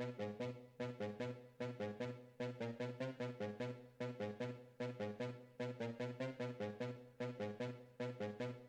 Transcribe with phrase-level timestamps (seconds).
[0.00, 0.14] Thank
[8.40, 8.59] you.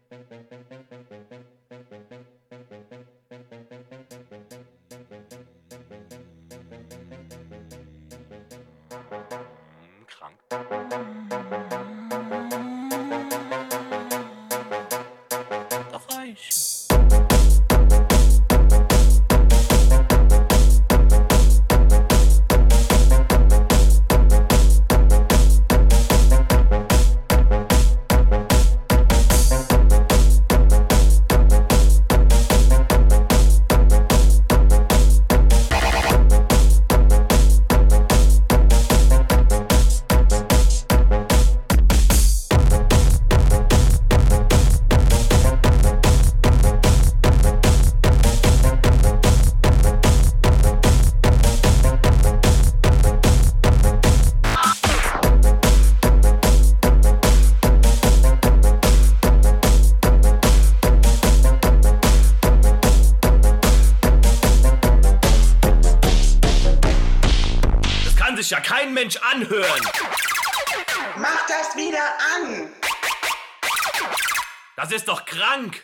[68.94, 69.81] Mensch anhören.
[71.17, 72.03] Mach das wieder
[72.36, 72.72] an.
[74.75, 75.84] Das ist doch krank.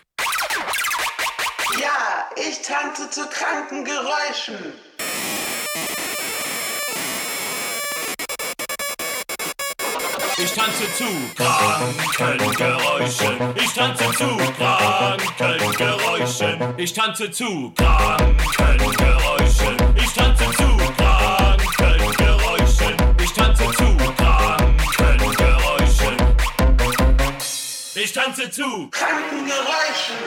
[1.80, 4.74] Ja, ich tanze zu kranken Geräuschen.
[10.40, 11.06] Ich tanze zu
[12.16, 13.56] kranken Geräuschen.
[13.56, 14.38] Ich tanze zu
[15.38, 16.74] kranken Geräuschen.
[16.78, 18.27] Ich tanze zu kranken
[28.28, 30.18] Ich tanze zu Kranken Geräuschen.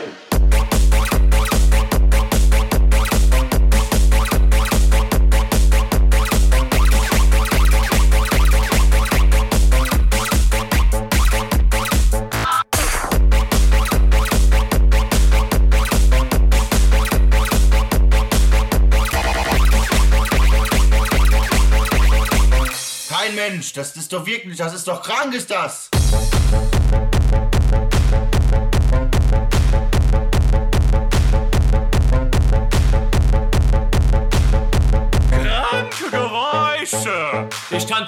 [23.11, 25.80] Kein Mensch, das ist doch wirklich, das ist doch krank, ist das.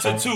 [0.04, 0.30] Ich tanze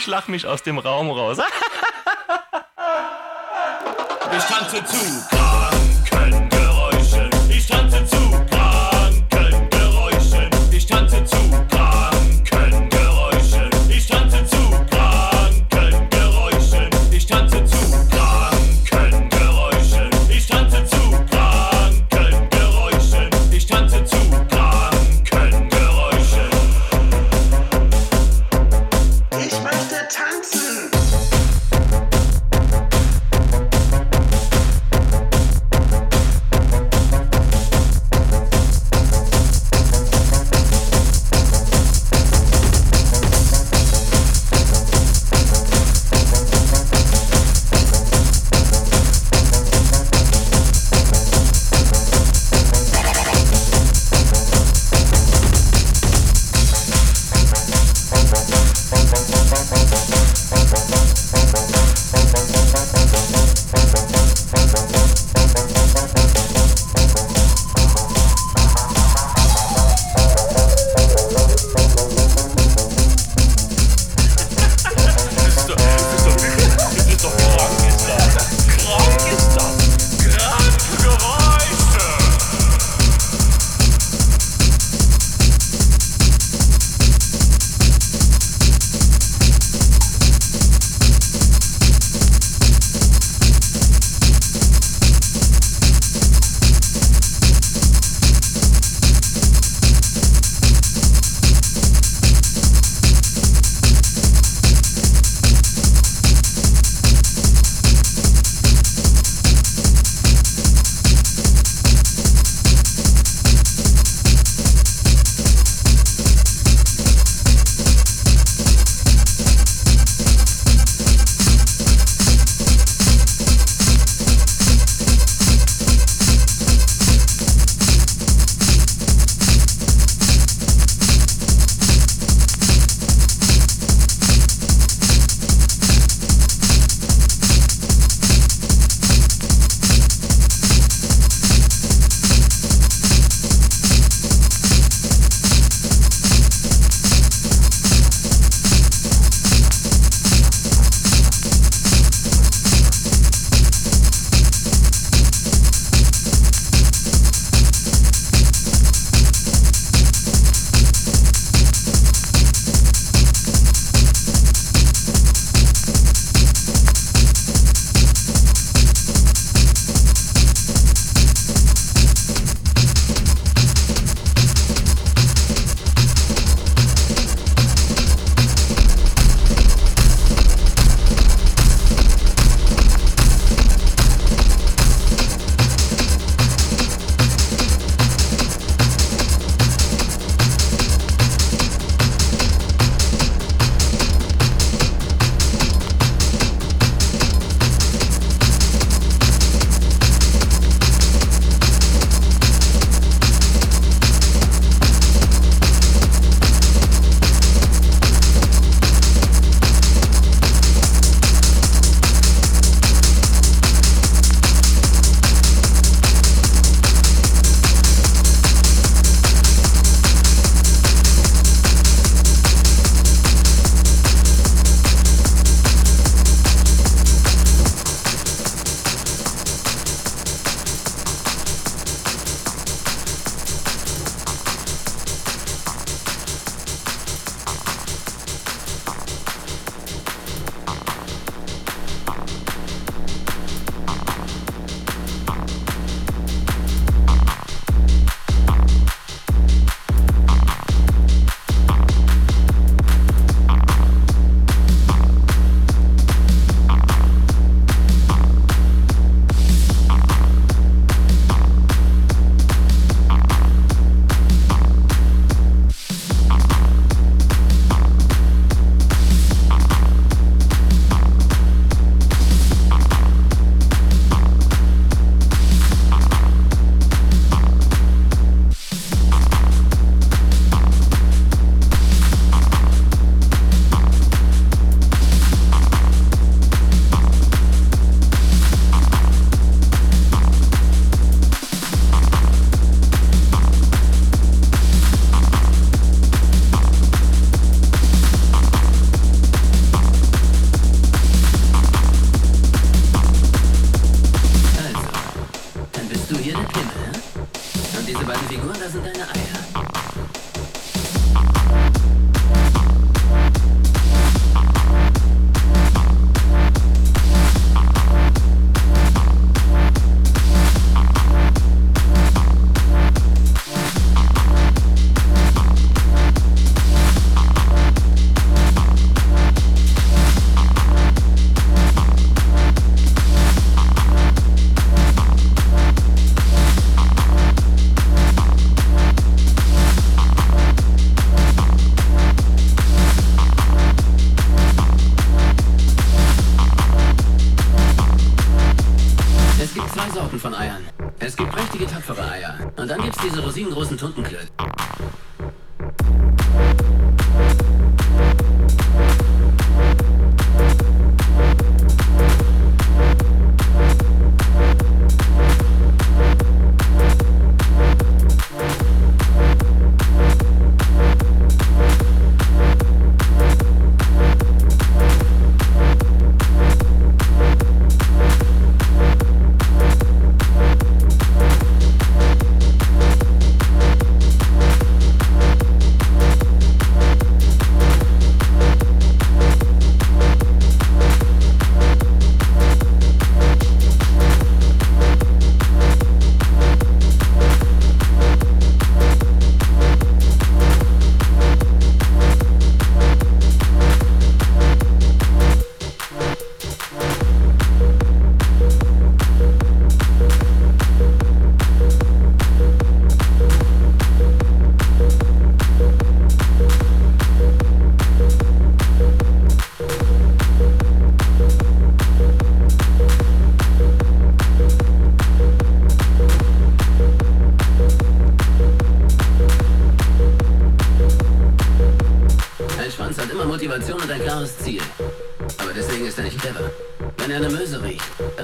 [0.00, 1.36] Ich lach mich aus dem Raum raus.
[4.34, 5.39] Ich tanze zu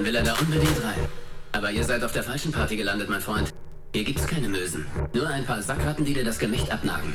[0.07, 1.09] will er da unbedingt rein.
[1.51, 3.53] Aber ihr seid auf der falschen Party gelandet, mein Freund.
[3.93, 4.87] Hier gibt's keine Mösen.
[5.13, 7.13] Nur ein paar Sackratten, die dir das Gemächt abnagen.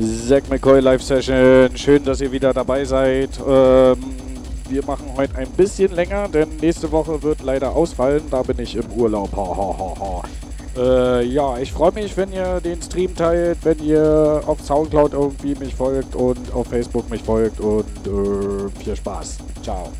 [0.00, 1.76] Zack McCoy Live Session.
[1.76, 3.30] Schön, dass ihr wieder dabei seid.
[3.38, 3.96] Ähm,
[4.68, 8.22] wir machen heute ein bisschen länger, denn nächste Woche wird leider ausfallen.
[8.30, 9.30] Da bin ich im Urlaub.
[9.36, 10.22] Ha, ha, ha.
[10.74, 15.54] Äh, ja, ich freue mich, wenn ihr den Stream teilt, wenn ihr auf Soundcloud irgendwie
[15.56, 19.38] mich folgt und auf Facebook mich folgt und äh, viel Spaß.
[19.62, 19.92] Ciao.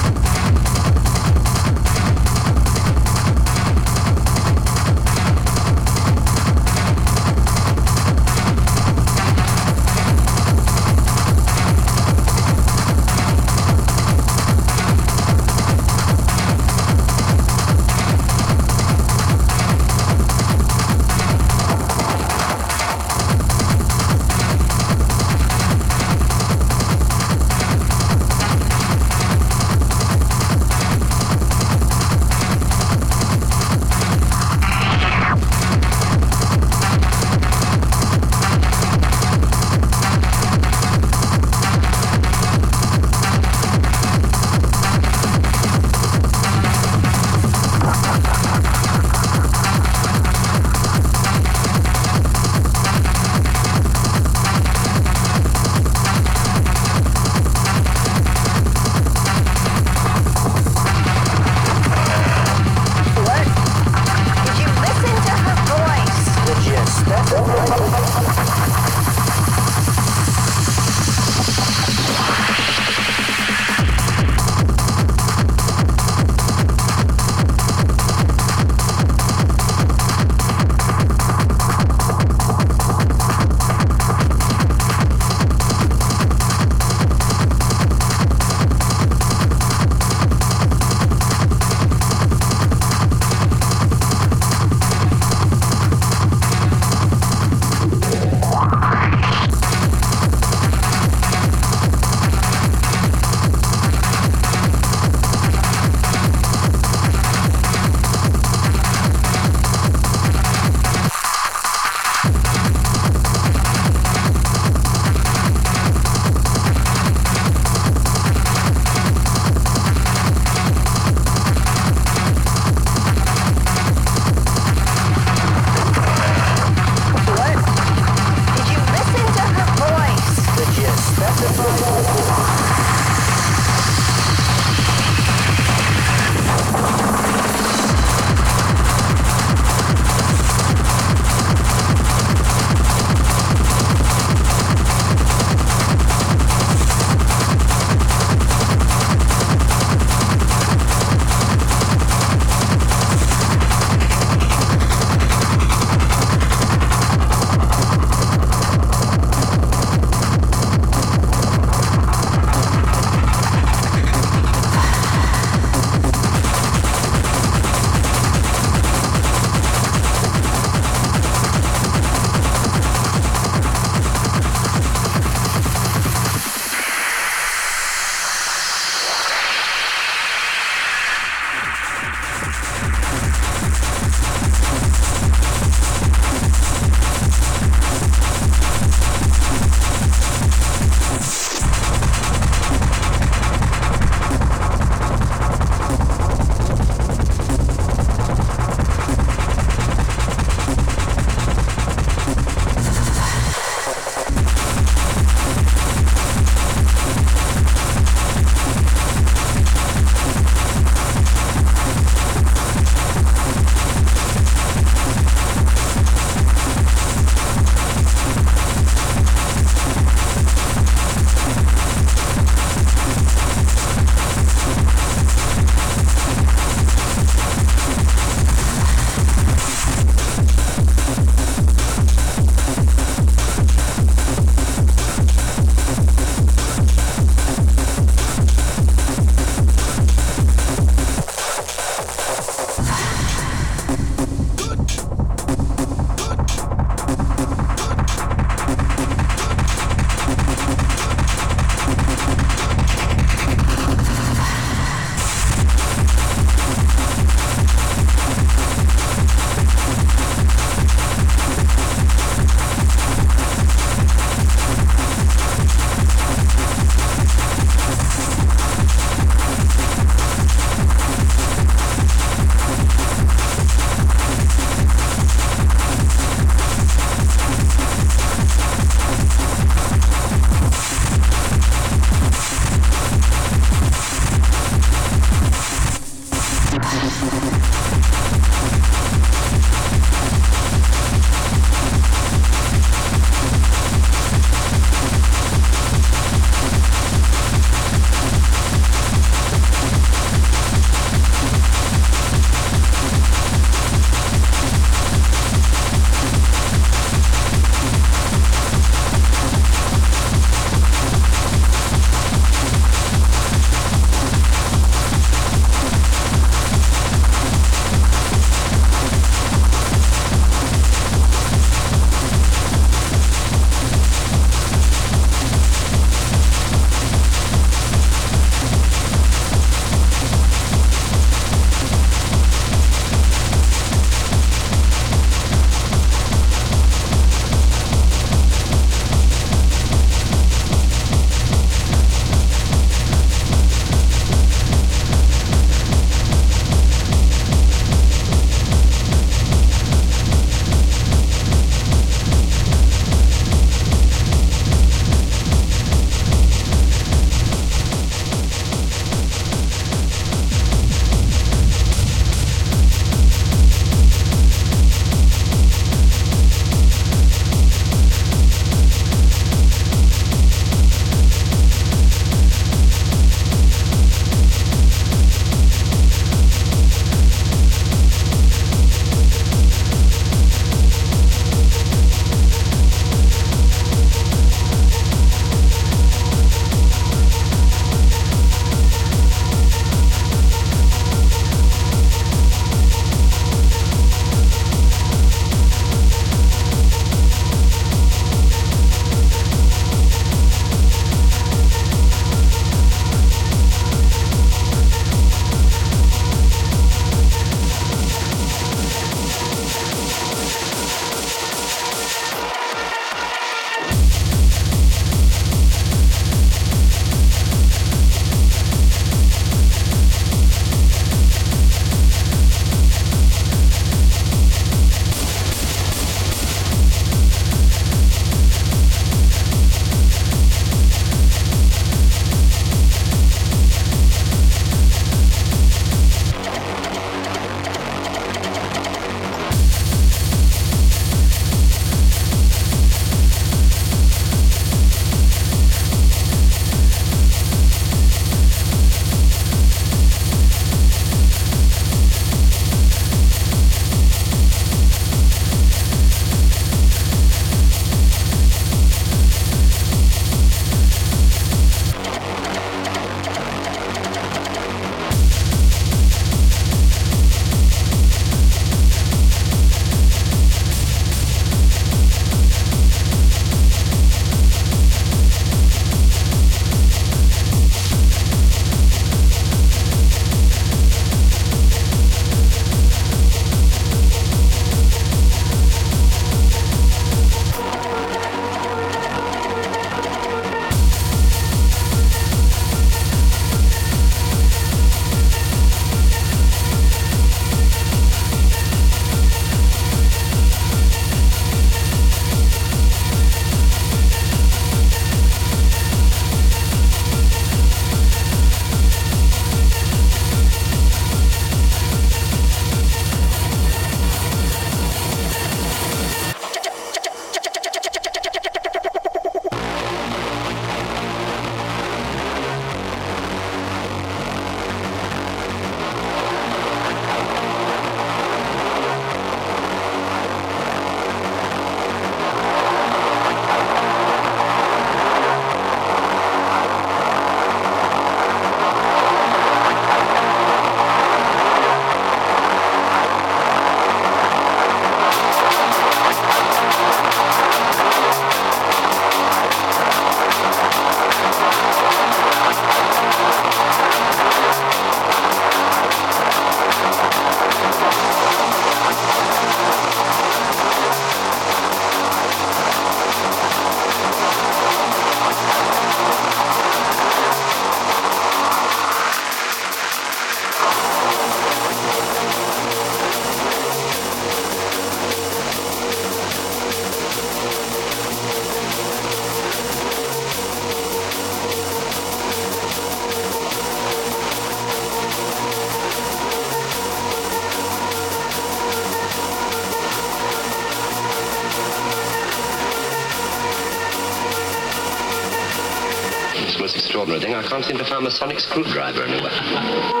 [597.71, 600.00] into found a sonic screwdriver anywhere.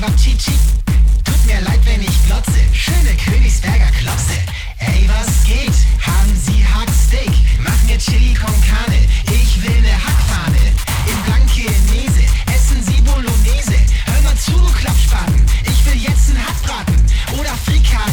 [0.00, 0.52] Ey.
[1.24, 2.58] Tut mir leid, wenn ich glotze.
[2.72, 4.32] Schöne Königsberger Klopse.
[4.78, 5.76] Ey, was geht?
[6.00, 7.30] Haben Sie Hacksteak?
[7.62, 9.00] Mach mir Chili con Carne.
[9.26, 10.72] Ich will ne Hackfahne.
[11.06, 12.24] Im Blankenese.
[12.46, 13.76] Essen Sie Bolognese.
[14.06, 15.44] Hör mal zu, du Klappspaten.
[15.64, 16.96] Ich will jetzt einen Hackbraten.
[17.38, 18.09] Oder Frikade.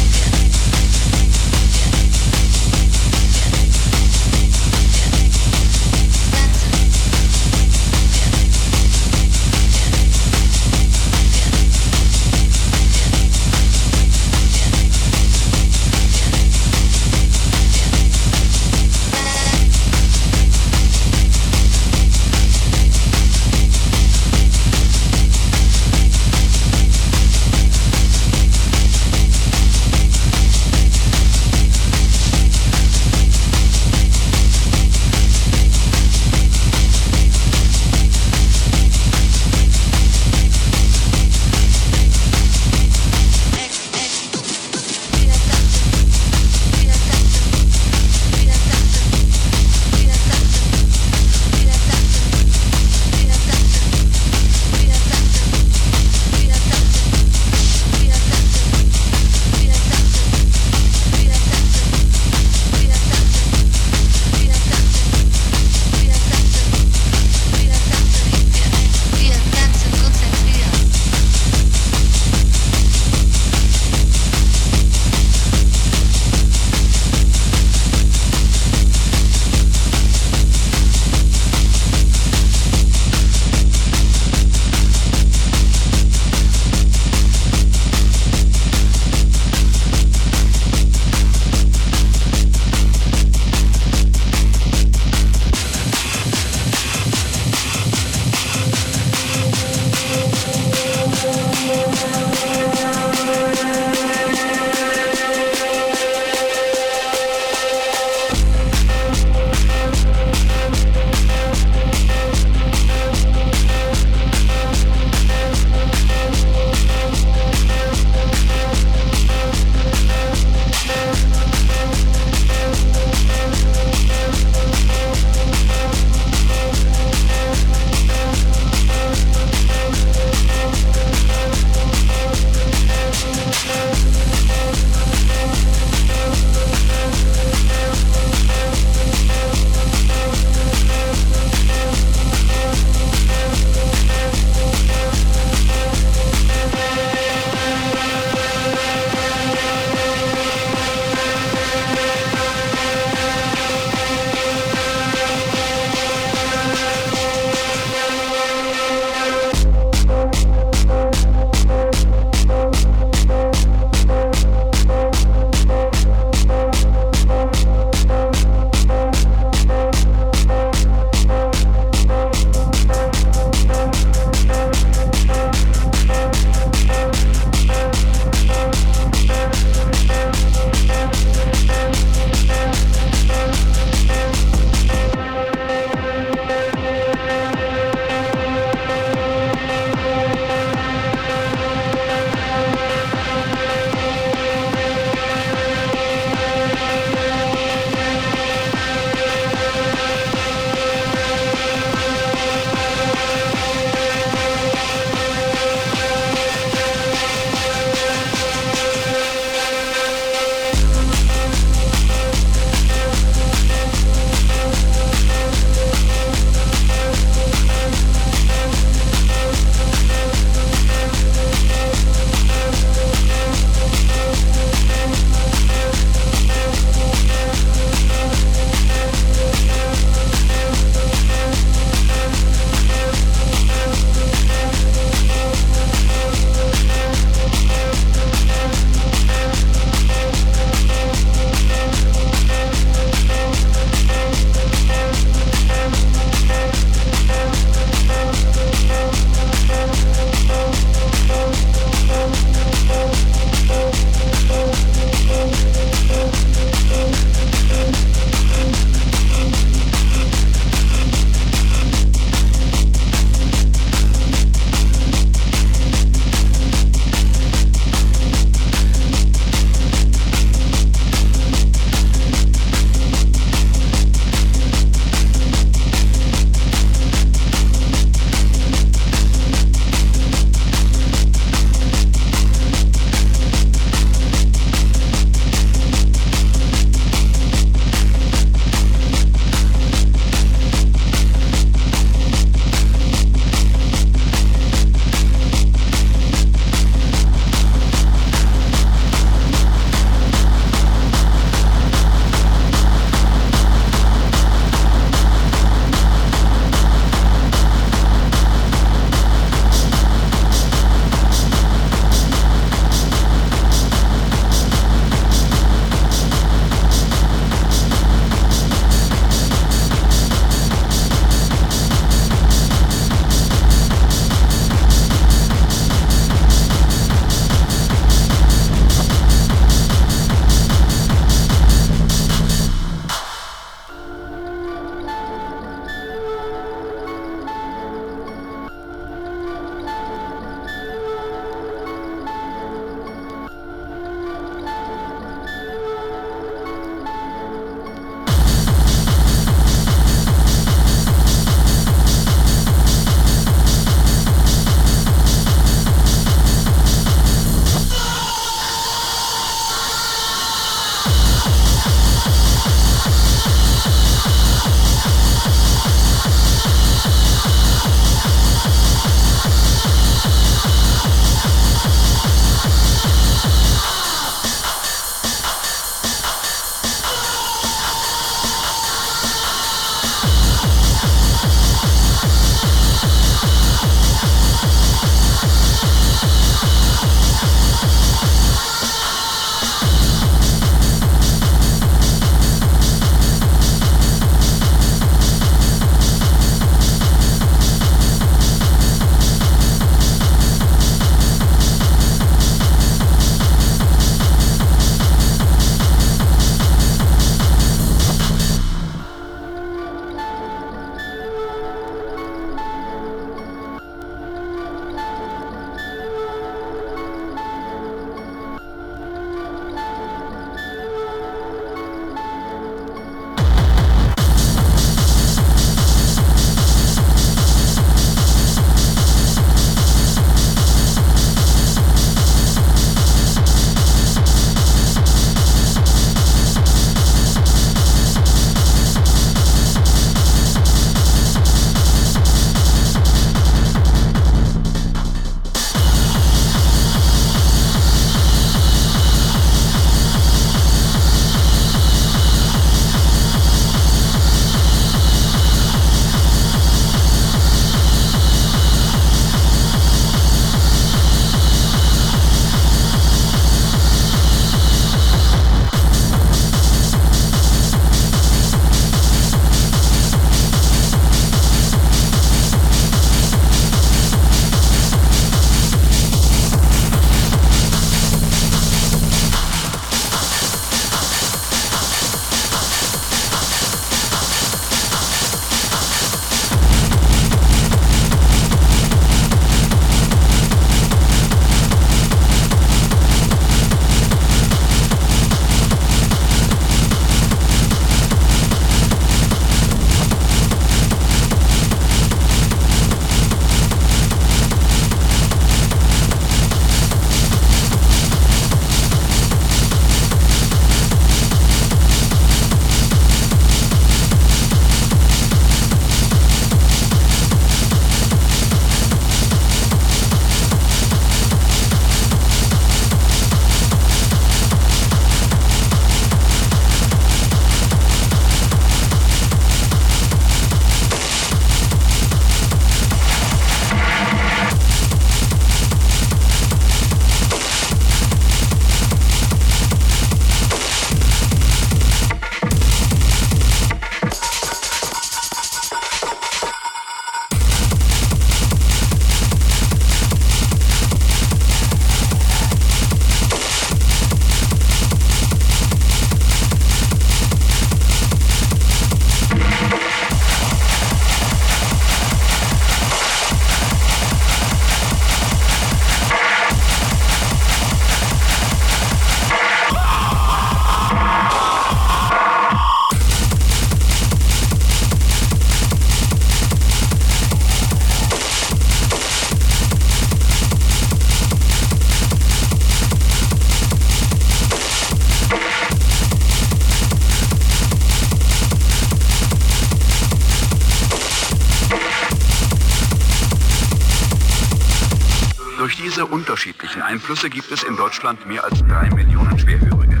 [596.10, 600.00] Unterschiedlichen Einflüsse gibt es in Deutschland mehr als drei Millionen Schwerhörige.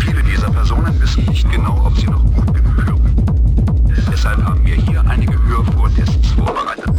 [0.00, 3.96] Viele dieser Personen wissen nicht genau, ob sie noch gut genug hören.
[4.10, 6.90] Deshalb haben wir hier einige Hörvortests vorbereitet.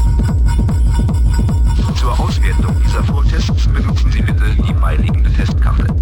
[1.95, 5.96] Zur Auswertung dieser Vortests benutzen Sie bitte die beiliegende Testkarte.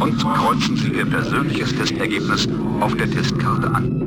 [0.00, 2.48] Und kreuzen Sie Ihr persönliches Testergebnis
[2.80, 3.99] auf der Testkarte an.